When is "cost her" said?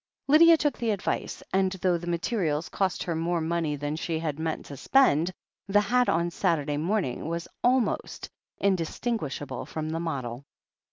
2.69-3.15